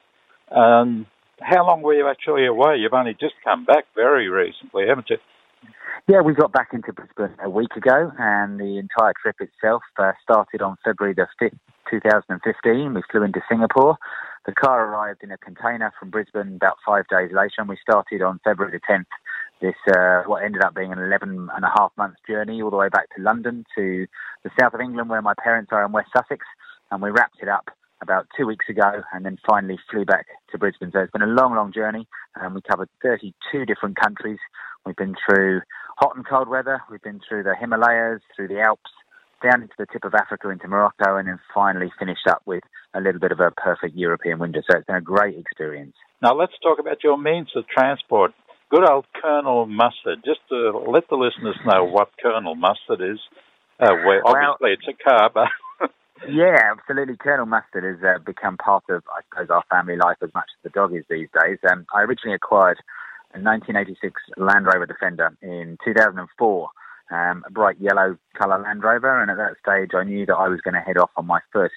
[0.50, 1.06] Um,
[1.40, 2.76] how long were you actually away?
[2.78, 5.18] You've only just come back very recently, haven't you?
[6.06, 10.12] Yeah, we got back into Brisbane a week ago, and the entire trip itself uh,
[10.22, 11.58] started on February the 5th,
[11.90, 12.92] 2015.
[12.92, 13.96] We flew into Singapore.
[14.44, 18.20] The car arrived in a container from Brisbane about five days later, and we started
[18.20, 19.06] on February the 10th.
[19.62, 22.76] This, uh, what ended up being an 11 and a half month journey all the
[22.76, 24.06] way back to London to
[24.42, 26.44] the south of England where my parents are in West Sussex,
[26.90, 27.70] and we wrapped it up
[28.04, 30.92] about two weeks ago and then finally flew back to Brisbane.
[30.92, 32.06] So it's been a long, long journey.
[32.40, 34.38] Um, we covered 32 different countries.
[34.86, 35.62] We've been through
[35.96, 36.80] hot and cold weather.
[36.90, 38.90] We've been through the Himalayas, through the Alps,
[39.42, 42.62] down into the tip of Africa, into Morocco, and then finally finished up with
[42.94, 44.62] a little bit of a perfect European winter.
[44.70, 45.96] So it's been a great experience.
[46.22, 48.32] Now let's talk about your means of transport.
[48.70, 50.22] Good old Colonel Mustard.
[50.24, 53.18] Just to let the listeners know what Colonel Mustard is.
[53.80, 55.48] Uh, where obviously well, it's a car, but
[56.28, 57.16] yeah, absolutely.
[57.16, 60.62] Colonel Mustard has uh, become part of, I suppose, our family life as much as
[60.62, 61.58] the dog is these days.
[61.70, 62.78] Um, I originally acquired
[63.34, 66.68] a 1986 Land Rover Defender in 2004,
[67.10, 70.48] um, a bright yellow colour Land Rover, and at that stage I knew that I
[70.48, 71.74] was going to head off on my first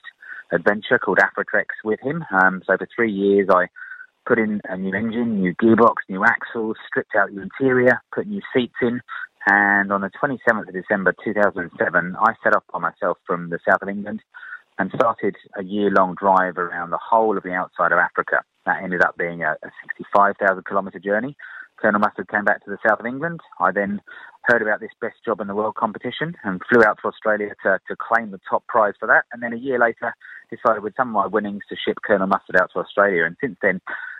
[0.51, 2.23] adventure called Afrotrex with him.
[2.31, 3.67] Um, so for three years I
[4.25, 8.41] put in a new engine, new gearbox, new axles, stripped out the interior, put new
[8.53, 9.01] seats in,
[9.49, 13.81] and on the 27th of December 2007, I set off by myself from the south
[13.81, 14.19] of England
[14.77, 18.43] and started a year long drive around the whole of the outside of Africa.
[18.65, 21.37] That ended up being a, a 65,000 kilometre journey.
[21.77, 23.39] Colonel Mustard came back to the south of England.
[23.61, 24.01] I then
[24.43, 27.79] heard about this best job in the world competition and flew out to Australia to,
[27.87, 29.23] to claim the top prize for that.
[29.31, 30.13] And then a year later,
[30.49, 33.23] decided with some of my winnings to ship Colonel Mustard out to Australia.
[33.23, 33.79] And since then,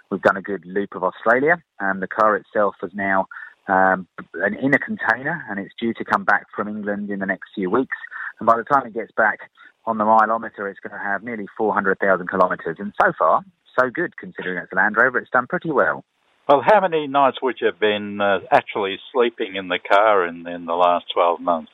[0.10, 1.62] we've done a good loop of Australia.
[1.82, 3.28] And the car itself has now
[3.68, 7.50] um, in a container, and it's due to come back from England in the next
[7.54, 7.98] few weeks.
[8.40, 9.40] And by the time it gets back
[9.86, 12.78] on the mileometer, it's going to have nearly 400,000 kilometres.
[12.80, 13.44] And so far,
[13.80, 15.18] so good considering it's a Land Rover.
[15.18, 16.04] It's done pretty well.
[16.48, 20.48] Well, how many nights would you have been uh, actually sleeping in the car in,
[20.48, 21.72] in the last 12 months?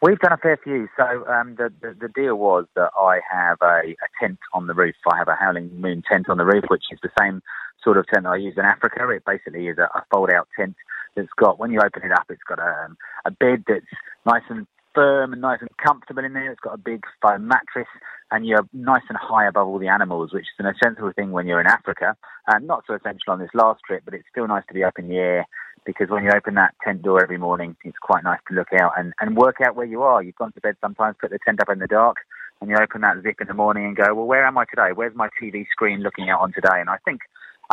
[0.00, 0.88] We've done a fair few.
[0.96, 4.74] So um, the, the, the deal was that I have a, a tent on the
[4.74, 4.94] roof.
[5.10, 7.42] I have a Howling Moon tent on the roof, which is the same
[7.84, 9.08] sort of tent I use in Africa.
[9.10, 10.74] It basically is a, a fold-out tent
[11.14, 13.86] that's got when you open it up, it's got a, um, a bed that's
[14.26, 16.50] nice and firm and nice and comfortable in there.
[16.50, 17.88] It's got a big foam mattress,
[18.30, 21.46] and you're nice and high above all the animals, which is an essential thing when
[21.46, 22.16] you're in Africa.
[22.46, 24.98] And not so essential on this last trip, but it's still nice to be up
[24.98, 25.46] in the air
[25.84, 28.92] because when you open that tent door every morning, it's quite nice to look out
[28.96, 30.22] and, and work out where you are.
[30.22, 32.16] You've gone to bed sometimes, put the tent up in the dark,
[32.60, 34.92] and you open that zip in the morning and go, well, where am I today?
[34.94, 36.80] Where's my TV screen looking out on today?
[36.80, 37.20] And I think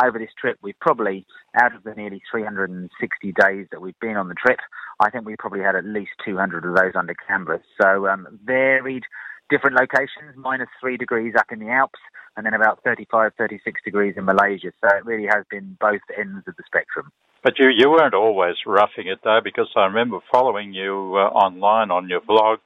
[0.02, 1.26] over this trip, we've probably,
[1.60, 4.58] out of the nearly 360 days that we've been on the trip,
[5.00, 7.62] I think we probably had at least 200 of those under canvas.
[7.80, 9.04] So um, varied,
[9.50, 12.00] different locations, minus three degrees up in the Alps,
[12.36, 14.72] and then about 35, 36 degrees in Malaysia.
[14.80, 17.12] So it really has been both ends of the spectrum.
[17.42, 21.90] But you, you weren't always roughing it though, because I remember following you uh, online
[21.90, 22.60] on your blog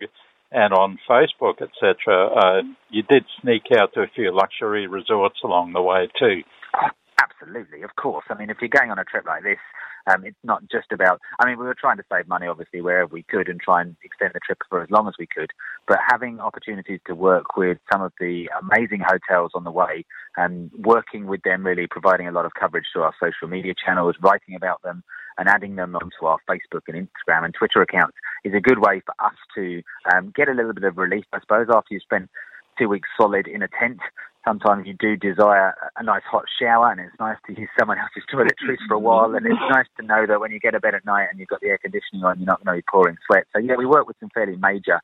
[0.52, 2.28] and on Facebook, etc.
[2.28, 6.42] Uh, you did sneak out to a few luxury resorts along the way too.
[7.26, 8.24] Absolutely, of course.
[8.30, 9.58] I mean, if you're going on a trip like this,
[10.08, 11.20] um, it's not just about.
[11.40, 13.96] I mean, we were trying to save money, obviously, wherever we could, and try and
[14.04, 15.50] extend the trip for as long as we could.
[15.88, 20.04] But having opportunities to work with some of the amazing hotels on the way,
[20.36, 24.14] and working with them, really providing a lot of coverage to our social media channels,
[24.20, 25.02] writing about them,
[25.38, 29.02] and adding them onto our Facebook and Instagram and Twitter accounts is a good way
[29.04, 29.82] for us to
[30.14, 32.28] um, get a little bit of relief, I suppose, after you spend
[32.78, 34.00] two weeks solid in a tent
[34.46, 38.22] sometimes you do desire a nice hot shower and it's nice to use someone else's
[38.32, 40.94] toiletries for a while and it's nice to know that when you get to bed
[40.94, 43.16] at night and you've got the air conditioning on you're not going to be pouring
[43.26, 43.44] sweat.
[43.52, 45.00] So yeah we work with some fairly major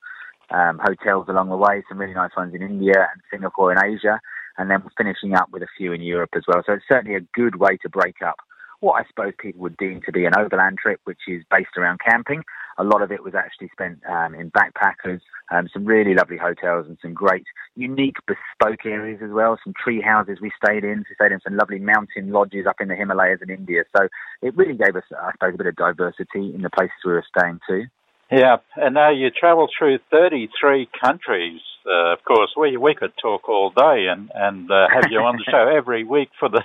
[0.51, 4.21] um, hotels along the way some really nice ones in India and Singapore and Asia.
[4.59, 6.63] And then finishing up with a few in Europe as well.
[6.67, 8.37] So it's certainly a good way to break up
[8.81, 12.01] what I suppose people would deem to be an overland trip, which is based around
[12.05, 12.43] camping.
[12.79, 16.87] A lot of it was actually spent um, in backpackers, um, some really lovely hotels
[16.89, 17.45] and some great,
[17.77, 19.59] unique, bespoke areas as well.
[19.63, 21.05] Some tree houses we stayed in.
[21.09, 23.85] We stayed in some lovely mountain lodges up in the Himalayas in India.
[23.97, 24.09] So
[24.41, 27.25] it really gave us, I suppose, a bit of diversity in the places we were
[27.37, 27.85] staying too.
[28.33, 31.61] Yeah, and now you travel through 33 countries.
[31.85, 35.37] Uh, of course, we we could talk all day and and uh, have you on
[35.37, 36.63] the show every week for the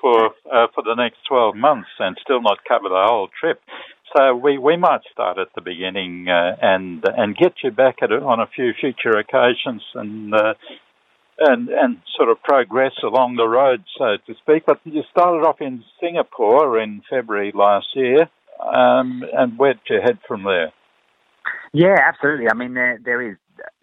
[0.00, 3.60] for uh, for the next 12 months and still not cover the whole trip.
[4.16, 8.12] So we, we might start at the beginning uh, and and get you back at,
[8.12, 10.54] on a few future occasions and uh,
[11.38, 14.64] and and sort of progress along the road, so to speak.
[14.66, 18.28] But you started off in Singapore in February last year,
[18.60, 20.72] um, and where'd you head from there?
[21.72, 22.46] Yeah, absolutely.
[22.50, 23.36] I mean, there there is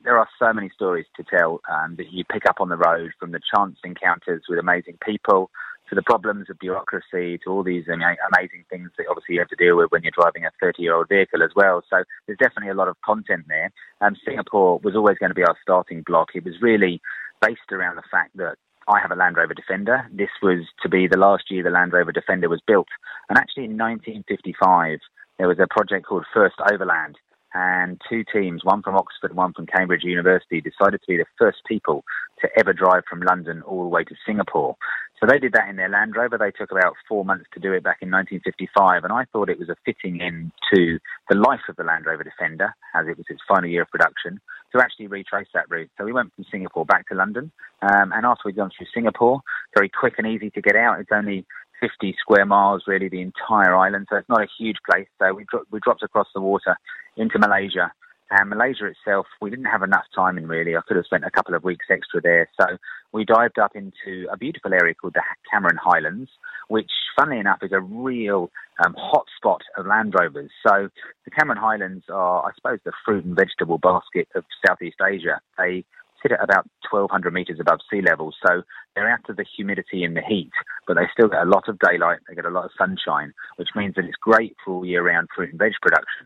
[0.03, 3.11] there are so many stories to tell um, that you pick up on the road,
[3.19, 5.51] from the chance encounters with amazing people
[5.89, 9.55] to the problems of bureaucracy to all these amazing things that obviously you have to
[9.55, 11.83] deal with when you're driving a 30 year old vehicle as well.
[11.89, 13.71] So there's definitely a lot of content there.
[14.01, 16.29] Um, Singapore was always going to be our starting block.
[16.33, 17.01] It was really
[17.41, 18.55] based around the fact that
[18.87, 20.07] I have a Land Rover Defender.
[20.11, 22.87] This was to be the last year the Land Rover Defender was built.
[23.29, 24.99] And actually in 1955,
[25.37, 27.17] there was a project called First Overland.
[27.53, 31.59] And two teams, one from Oxford, one from Cambridge University, decided to be the first
[31.65, 32.03] people
[32.41, 34.75] to ever drive from London all the way to Singapore.
[35.19, 36.37] So they did that in their Land Rover.
[36.37, 39.59] They took about four months to do it back in 1955, and I thought it
[39.59, 40.99] was a fitting end to
[41.29, 44.41] the life of the Land Rover Defender, as it was its final year of production,
[44.73, 45.89] to actually retrace that route.
[45.97, 47.51] So we went from Singapore back to London,
[47.81, 49.39] um, and after we'd gone through Singapore,
[49.73, 50.99] very quick and easy to get out.
[50.99, 51.45] It's only
[51.79, 55.07] 50 square miles, really, the entire island, so it's not a huge place.
[55.19, 56.75] So we, dro- we dropped across the water
[57.15, 57.93] into Malaysia
[58.31, 60.75] and Malaysia itself, we didn't have enough time in really.
[60.75, 62.49] I could have spent a couple of weeks extra there.
[62.59, 62.77] So
[63.11, 66.29] we dived up into a beautiful area called the Cameron Highlands,
[66.67, 68.51] which, funnily enough, is a real
[68.83, 70.51] um, hotspot of Land Rovers.
[70.65, 70.89] So
[71.23, 75.39] the Cameron Highlands are, I suppose, the fruit and vegetable basket of Southeast Asia.
[75.57, 75.85] They
[76.21, 78.63] sit at about 1,200 metres above sea level, so
[78.95, 80.51] they're out of the humidity and the heat,
[80.87, 83.69] but they still get a lot of daylight, they get a lot of sunshine, which
[83.75, 86.25] means that it's great for all year round fruit and veg production.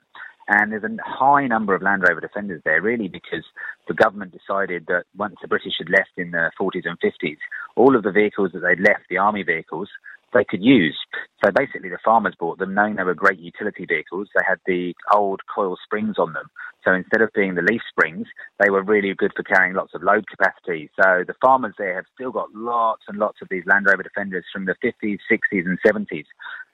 [0.52, 3.46] And there's a high number of Land Rover Defenders there, really, because
[3.88, 7.38] the government decided that once the British had left in the 40s and 50s,
[7.76, 9.90] all of the vehicles that they'd left, the army vehicles,
[10.34, 10.98] they could use.
[11.44, 14.28] So basically, the farmers bought them knowing they were great utility vehicles.
[14.34, 16.50] They had the old coil springs on them.
[16.84, 18.28] So instead of being the leaf springs,
[18.60, 20.90] they were really good for carrying lots of load capacity.
[20.96, 24.46] So the farmers there have still got lots and lots of these Land Rover Defenders
[24.52, 26.26] from the 50s, 60s, and 70s.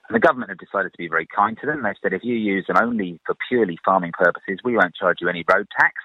[0.07, 1.83] And the government have decided to be very kind to them.
[1.83, 5.29] They've said if you use them only for purely farming purposes, we won't charge you
[5.29, 5.95] any road tax.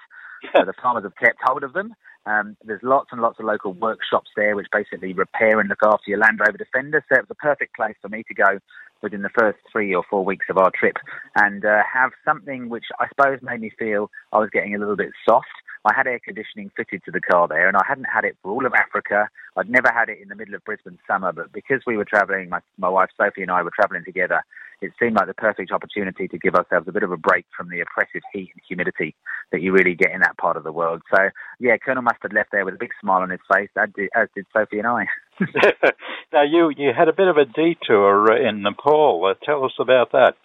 [0.55, 1.93] so the farmers have kept hold of them.
[2.25, 6.09] Um, there's lots and lots of local workshops there which basically repair and look after
[6.09, 7.03] your Land Rover Defender.
[7.09, 8.59] So it was a perfect place for me to go
[9.01, 10.97] within the first three or four weeks of our trip
[11.35, 14.95] and uh, have something which I suppose made me feel I was getting a little
[14.95, 15.47] bit soft.
[15.85, 18.51] I had air conditioning fitted to the car there, and I hadn't had it for
[18.51, 19.29] all of Africa.
[19.57, 22.49] I'd never had it in the middle of Brisbane summer, but because we were travelling,
[22.49, 24.43] my, my wife Sophie and I were travelling together,
[24.81, 27.69] it seemed like the perfect opportunity to give ourselves a bit of a break from
[27.69, 29.15] the oppressive heat and humidity
[29.51, 31.01] that you really get in that part of the world.
[31.13, 34.09] So, yeah, Colonel Mustard left there with a big smile on his face, as did,
[34.15, 35.05] as did Sophie and I.
[36.33, 39.25] now, you, you had a bit of a detour in Nepal.
[39.25, 40.35] Uh, tell us about that.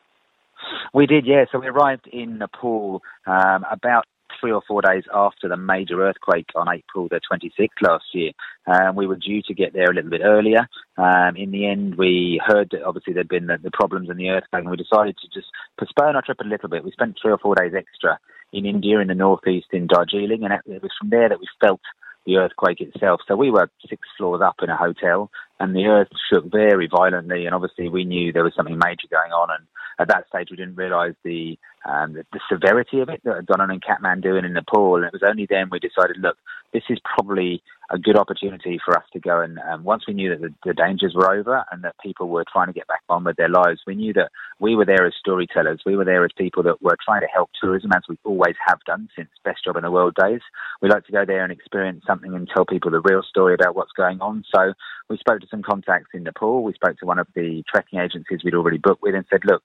[0.92, 1.44] We did, yeah.
[1.52, 4.06] So we arrived in Nepal um, about
[4.40, 8.32] three or four days after the major earthquake on April the 26th last year.
[8.66, 10.68] Um, we were due to get there a little bit earlier.
[10.96, 14.30] Um, in the end, we heard that obviously there'd been the, the problems in the
[14.30, 16.84] earthquake, and we decided to just postpone our trip a little bit.
[16.84, 18.18] We spent three or four days extra
[18.52, 21.80] in India, in the northeast, in Darjeeling, and it was from there that we felt
[22.26, 23.20] the earthquake itself.
[23.26, 27.46] So we were six floors up in a hotel, and the earth shook very violently.
[27.46, 29.48] And obviously, we knew there was something major going on.
[29.50, 29.66] And
[29.98, 33.46] at that stage, we didn't realise the, um, the, the severity of it that had
[33.46, 34.96] gone on in Kathmandu and in Nepal.
[34.96, 36.36] And it was only then we decided, look,
[36.76, 40.28] this is probably a good opportunity for us to go and um, once we knew
[40.28, 43.24] that the, the, dangers were over and that people were trying to get back on
[43.24, 45.80] with their lives, we knew that we were there as storytellers.
[45.86, 48.80] We were there as people that were trying to help tourism as we always have
[48.86, 50.40] done since Best Job in the World days.
[50.82, 53.74] We like to go there and experience something and tell people the real story about
[53.74, 54.44] what's going on.
[54.54, 54.74] So
[55.08, 56.62] we spoke to some contacts in Nepal.
[56.62, 59.62] We spoke to one of the trekking agencies we'd already booked with and said, look,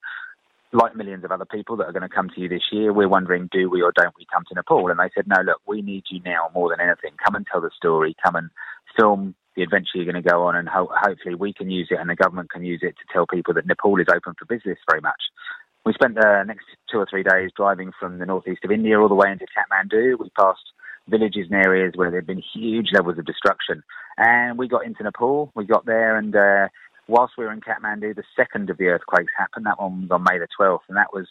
[0.74, 3.10] like millions of other people that are going to come to you this year, we're
[3.10, 4.90] wondering, do we or don't we come to Nepal?
[4.90, 7.12] And they said, no, look, we need you now more than anything.
[7.24, 8.16] Come and tell the story.
[8.24, 8.50] Come and
[8.98, 12.00] film the adventure you're going to go on, and ho- hopefully we can use it
[12.00, 14.78] and the government can use it to tell people that Nepal is open for business
[14.90, 15.22] very much.
[15.86, 19.10] We spent the next two or three days driving from the northeast of India all
[19.10, 20.20] the way into Kathmandu.
[20.20, 20.72] We passed
[21.10, 23.84] villages and areas where there had been huge levels of destruction.
[24.18, 25.52] And we got into Nepal.
[25.56, 26.68] We got there and uh,
[27.12, 29.66] whilst we were in Kathmandu, the second of the earthquakes happened.
[29.66, 31.28] That one was on May the 12th, and that was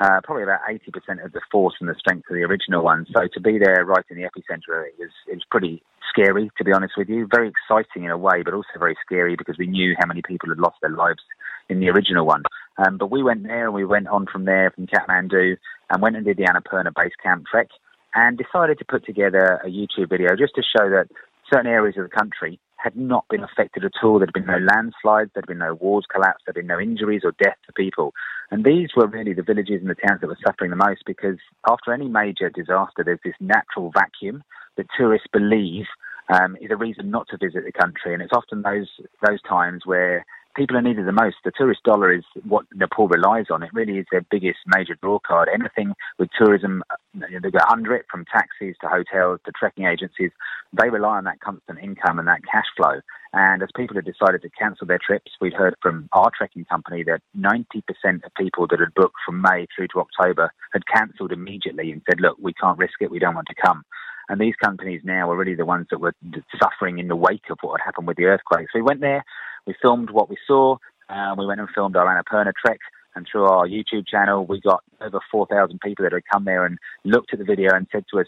[0.00, 3.06] uh, probably about 80% of the force and the strength of the original one.
[3.14, 6.64] So to be there right in the epicenter, it was, it was pretty scary, to
[6.64, 7.28] be honest with you.
[7.30, 10.48] Very exciting in a way, but also very scary because we knew how many people
[10.48, 11.22] had lost their lives
[11.68, 12.42] in the original one.
[12.78, 15.56] Um, but we went there and we went on from there, from Kathmandu,
[15.90, 17.68] and went and did the Annapurna base camp trek
[18.14, 21.08] and decided to put together a YouTube video just to show that
[21.52, 24.18] certain areas of the country had not been affected at all.
[24.18, 27.56] There'd been no landslides, there'd been no walls collapse, there'd been no injuries or death
[27.66, 28.12] to people.
[28.50, 31.38] And these were really the villages and the towns that were suffering the most because
[31.66, 34.44] after any major disaster, there's this natural vacuum
[34.76, 35.86] that tourists believe
[36.28, 38.12] um, is a reason not to visit the country.
[38.12, 38.88] And it's often those
[39.26, 41.36] those times where people are needed the most.
[41.44, 43.62] The tourist dollar is what Nepal relies on.
[43.62, 45.48] It really is their biggest major draw card.
[45.52, 46.82] Anything with tourism,
[47.14, 50.30] they go under it from taxis to hotels to trekking agencies.
[50.72, 53.00] They rely on that constant income and that cash flow.
[53.32, 57.02] And as people have decided to cancel their trips, we'd heard from our trekking company
[57.04, 61.90] that 90% of people that had booked from May through to October had cancelled immediately
[61.90, 63.84] and said, look, we can't risk it, we don't want to come.
[64.28, 66.14] And these companies now are really the ones that were
[66.62, 68.68] suffering in the wake of what had happened with the earthquake.
[68.72, 69.24] So we went there,
[69.66, 70.76] we filmed what we saw,
[71.08, 72.78] uh, we went and filmed our Annapurna trek,
[73.14, 76.78] and through our YouTube channel, we got over 4,000 people that had come there and
[77.04, 78.26] looked at the video and said to us,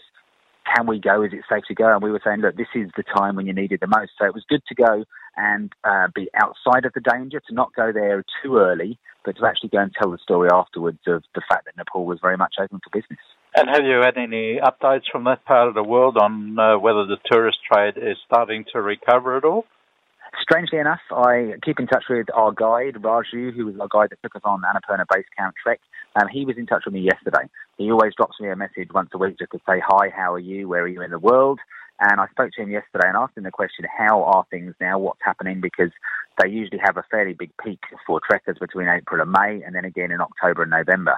[0.75, 1.23] can we go?
[1.23, 1.93] Is it safe to go?
[1.93, 4.11] And we were saying, look, this is the time when you need it the most.
[4.19, 5.05] So it was good to go
[5.37, 9.45] and uh, be outside of the danger, to not go there too early, but to
[9.45, 12.55] actually go and tell the story afterwards of the fact that Nepal was very much
[12.59, 13.19] open for business.
[13.55, 17.05] And have you had any updates from that part of the world on uh, whether
[17.05, 19.65] the tourist trade is starting to recover at all?
[20.41, 24.21] Strangely enough, I keep in touch with our guide, Raju, who was our guide that
[24.21, 25.79] took us on Annapurna Base Camp Trek.
[26.15, 27.49] Um, he was in touch with me yesterday.
[27.77, 30.39] He always drops me a message once a week just to say, Hi, how are
[30.39, 30.67] you?
[30.67, 31.59] Where are you in the world?
[31.99, 34.99] And I spoke to him yesterday and asked him the question, How are things now?
[34.99, 35.59] What's happening?
[35.59, 35.91] Because
[36.41, 39.85] they usually have a fairly big peak for trekkers between April and May, and then
[39.85, 41.17] again in October and November.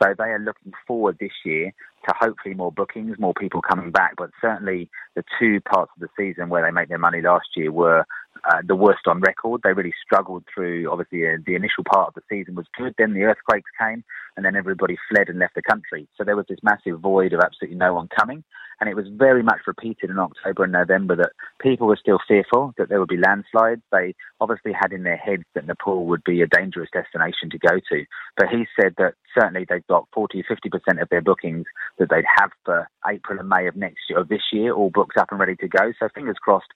[0.00, 1.72] So they are looking forward this year
[2.08, 4.14] to hopefully more bookings, more people coming back.
[4.16, 7.70] But certainly the two parts of the season where they make their money last year
[7.70, 8.06] were
[8.44, 9.60] uh, the worst on record.
[9.62, 12.94] They really struggled through, obviously, uh, the initial part of the season was good.
[12.96, 14.04] Then the earthquakes came,
[14.36, 16.08] and then everybody fled and left the country.
[16.16, 18.44] So there was this massive void of absolutely no one coming.
[18.80, 22.72] And it was very much repeated in October and November that people were still fearful
[22.78, 23.82] that there would be landslides.
[23.92, 27.78] They obviously had in their heads that Nepal would be a dangerous destination to go
[27.92, 28.04] to.
[28.38, 31.66] But he said that certainly they've got 40 50% of their bookings
[31.98, 35.18] that they'd have for April and May of next year, of this year, all booked
[35.18, 35.92] up and ready to go.
[35.98, 36.72] So fingers crossed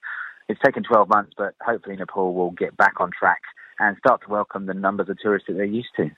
[0.49, 3.41] it's taken 12 months, but hopefully Nepal will get back on track
[3.79, 6.11] and start to welcome the numbers of tourists that they're used to.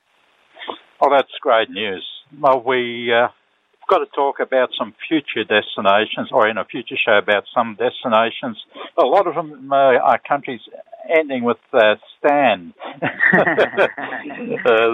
[1.01, 2.05] Oh, that's great news.
[2.41, 3.29] Well, we uh,
[3.89, 8.59] got to talk about some future destinations, or in a future show about some destinations.
[8.99, 10.61] A lot of them uh, are countries
[11.09, 12.75] ending with uh, Stan.
[13.03, 13.09] uh,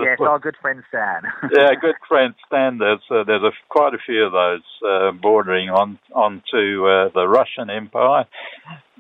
[0.03, 1.23] yes, our good friend Stan.
[1.55, 2.79] yeah, good friend Stan.
[2.79, 7.27] There's uh, there's a, quite a few of those uh, bordering on onto uh, the
[7.29, 8.25] Russian Empire,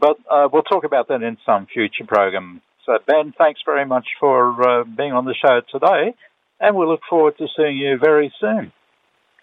[0.00, 2.60] but uh, we'll talk about that in some future program.
[2.86, 6.14] So Ben, thanks very much for being on the show today,
[6.60, 8.72] and we look forward to seeing you very soon.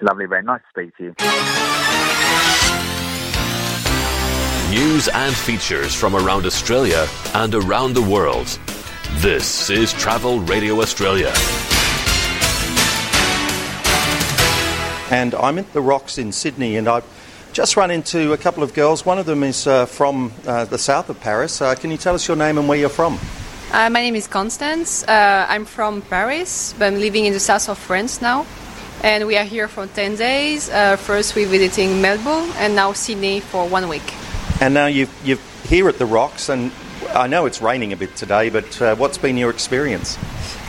[0.02, 0.46] Lovely, Ben.
[0.46, 1.86] Nice to speak to you.
[4.70, 8.60] News and features from around Australia and around the world.
[9.14, 11.34] This is Travel Radio Australia.
[15.10, 17.04] And I'm at the Rocks in Sydney, and I've
[17.52, 19.08] just run into a couple of girls.
[19.08, 21.64] One of them is uh, from uh, the south of Paris.
[21.64, 23.18] Uh, can you tell us your name and where you're from?
[23.72, 25.04] Uh, my name is Constance.
[25.08, 28.46] Uh, I'm from Paris, but I'm living in the south of France now
[29.02, 30.70] and we are here for 10 days.
[30.70, 34.14] Uh, first, we're visiting Melbourne, and now Sydney for one week.
[34.62, 36.72] And now you've, you're here at the Rocks, and
[37.14, 40.18] I know it's raining a bit today, but uh, what's been your experience?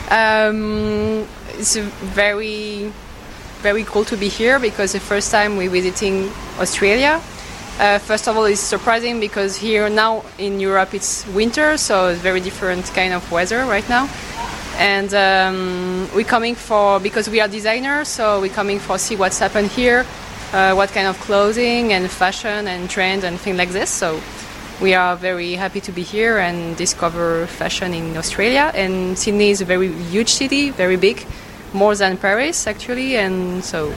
[0.09, 2.91] Um, it's very,
[3.61, 7.21] very cool to be here because the first time we're visiting Australia.
[7.79, 12.21] Uh, first of all, it's surprising because here now in Europe it's winter, so it's
[12.21, 14.09] very different kind of weather right now
[14.77, 19.37] and um, we're coming for because we are designers so we're coming for see what's
[19.37, 20.05] happened here
[20.53, 24.19] uh, what kind of clothing and fashion and trends and things like this so
[24.81, 29.61] we are very happy to be here and discover fashion in australia and sydney is
[29.61, 31.25] a very huge city very big
[31.73, 33.93] more than paris actually and so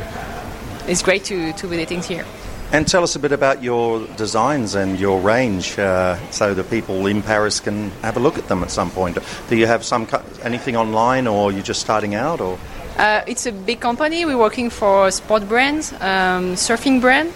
[0.87, 2.25] it's great to, to visit things here
[2.73, 7.07] and tell us a bit about your designs and your range, uh, so the people
[7.07, 9.17] in Paris can have a look at them at some point.
[9.49, 10.09] Do you have some
[10.43, 12.59] anything online, or you're just starting out, or?
[12.97, 14.25] Uh, it's a big company.
[14.25, 17.33] We're working for a sport brand, um, surfing brand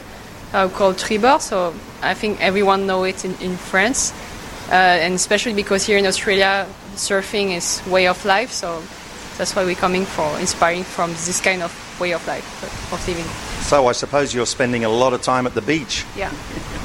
[0.52, 1.42] uh, called Tribord.
[1.42, 4.12] So I think everyone know it in, in France,
[4.70, 8.52] uh, and especially because here in Australia, surfing is way of life.
[8.52, 8.82] So
[9.36, 13.24] that's why we're coming for inspiring from this kind of way of life of living.
[13.62, 16.04] So I suppose you're spending a lot of time at the beach.
[16.16, 16.32] Yeah.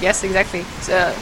[0.01, 0.63] Yes, exactly.
[0.81, 1.15] So,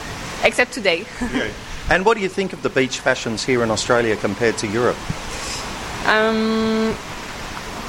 [0.44, 1.06] except today.
[1.34, 1.50] yeah.
[1.90, 4.98] And what do you think of the beach fashions here in Australia compared to Europe?
[6.08, 6.96] Um,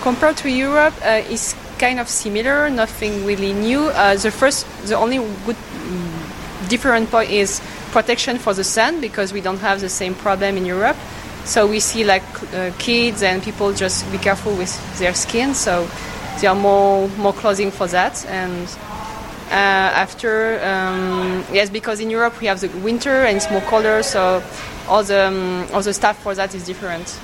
[0.03, 2.69] compared to Europe, uh, it's kind of similar.
[2.69, 3.89] Nothing really new.
[3.89, 7.61] Uh, the first, the only good mm, different point is
[7.93, 10.97] protection for the sun because we don't have the same problem in Europe.
[11.45, 12.23] So we see like
[12.55, 15.55] uh, kids and people just be careful with their skin.
[15.55, 15.89] So
[16.41, 18.69] there are more more clothing for that and
[19.51, 20.61] uh, after.
[20.63, 24.43] Um, yes, because in Europe we have the winter and it's more colder, so
[24.89, 27.19] all the um, all the stuff for that is different.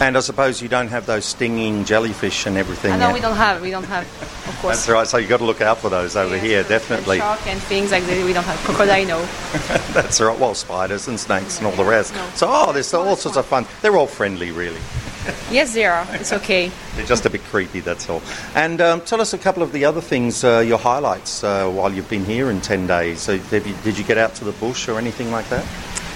[0.00, 2.92] And I suppose you don't have those stinging jellyfish and everything.
[2.92, 3.14] And no, yet.
[3.14, 3.60] we don't have.
[3.60, 4.04] We don't have,
[4.48, 4.76] of course.
[4.76, 5.06] That's right.
[5.08, 7.16] So you've got to look out for those over here, definitely.
[7.16, 8.24] And shark and things like that.
[8.24, 9.06] We don't have crocodile.
[9.06, 9.20] No.
[9.92, 10.38] That's right.
[10.38, 12.14] Well, spiders and snakes and all the rest.
[12.14, 12.28] No.
[12.36, 13.66] So, oh, there's all sorts of fun.
[13.82, 14.80] They're all friendly, really.
[15.50, 16.06] yes, they are.
[16.12, 16.70] It's okay.
[16.94, 18.22] They're just a bit creepy, that's all.
[18.54, 21.92] And um, tell us a couple of the other things, uh, your highlights uh, while
[21.92, 23.20] you've been here in 10 days.
[23.20, 23.42] So, you,
[23.82, 25.66] did you get out to the bush or anything like that?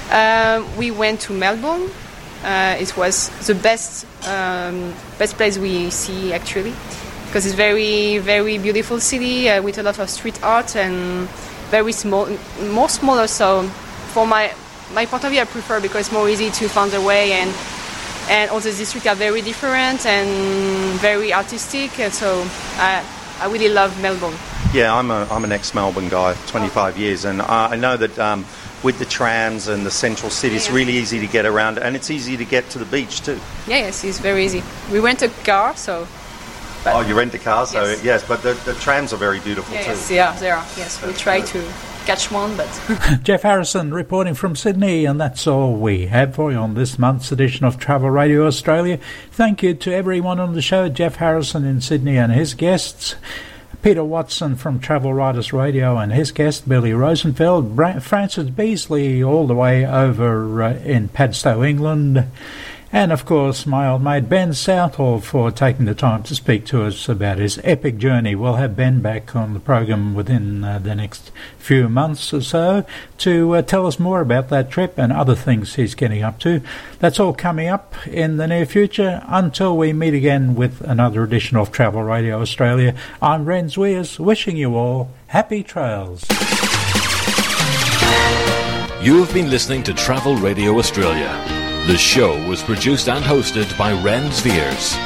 [0.09, 1.91] Uh, we went to Melbourne.
[2.45, 6.75] Uh, it was the best um, best place we see actually,
[7.27, 11.29] because it's very very beautiful city uh, with a lot of street art and
[11.71, 12.29] very small,
[12.71, 13.27] more smaller.
[13.27, 13.63] So,
[14.13, 14.53] for my
[14.93, 17.51] my point of view, I prefer because it's more easy to find the way and
[18.29, 21.99] and all the districts are very different and very artistic.
[21.99, 23.05] And so, I
[23.41, 24.37] I really love Melbourne.
[24.75, 28.19] Yeah, I'm, a, I'm an ex Melbourne guy, 25 years, and I I know that
[28.19, 28.45] um,
[28.83, 30.75] with the trams and the central city, it's Yeah.
[30.75, 33.39] really easy to get around, and it's easy to get to the beach too.
[33.67, 34.63] Yeah, yes, it's very easy.
[34.91, 36.07] We rent a car, so
[36.87, 38.05] oh, you rent a car, so Yes.
[38.05, 39.91] yes, but the, the trams are very beautiful yeah, too.
[39.91, 40.65] yes, yeah, there are.
[40.77, 41.65] Yes, we try to
[42.07, 42.69] catch one, but
[43.23, 47.31] Jeff Harrison reporting from Sydney, and that's all we have for you on this month's
[47.31, 48.99] edition of Travel Radio Australia.
[49.31, 53.15] Thank you to everyone on the show, Jeff Harrison in Sydney and his guests.
[53.83, 59.57] Peter Watson from Travel Writers Radio and his guest Billy Rosenfeld, Francis Beasley all the
[59.57, 62.25] way over uh, in Padstow, England,
[62.93, 66.85] and of course my old mate Ben Southall for taking the time to speak to
[66.85, 68.35] us about his epic journey.
[68.35, 72.85] We'll have Ben back on the program within uh, the next few months or so
[73.19, 76.61] to uh, tell us more about that trip and other things he's getting up to.
[76.99, 79.23] That's all coming up in the near future.
[79.27, 84.57] Until we meet again with another edition of Travel Radio Australia, I'm Ren Zwiers, wishing
[84.59, 86.27] you all happy trails.
[89.01, 91.62] You have been listening to Travel Radio Australia.
[91.87, 94.97] The show was produced and hosted by Ren Zwiers.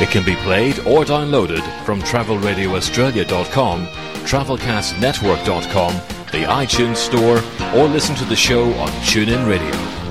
[0.00, 5.94] It can be played or downloaded from travelradioaustralia.com, travelcastnetwork.com,
[6.32, 7.36] the iTunes Store,
[7.76, 10.01] or listen to the show on TuneIn Radio.